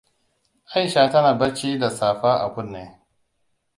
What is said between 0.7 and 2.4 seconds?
Aisha tana barci da safa